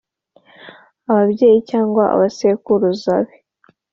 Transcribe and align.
ababyeyi, 1.11 1.59
cyangwa 1.69 2.03
abasekuruza 2.15 3.13
be. 3.25 3.35